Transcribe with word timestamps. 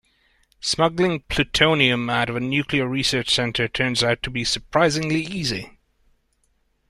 Smuggling 0.61 1.19
plutonium 1.29 2.09
out 2.09 2.27
of 2.27 2.35
a 2.35 2.39
nuclear 2.39 2.87
research 2.87 3.29
centre 3.29 3.67
turns 3.67 4.03
out 4.03 4.23
to 4.23 4.31
be 4.31 4.43
surprisingly 4.43 5.21
easy. 5.23 5.77